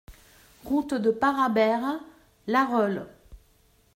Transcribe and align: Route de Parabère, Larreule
Route 0.65 0.95
de 0.95 1.11
Parabère, 1.11 1.99
Larreule 2.47 3.05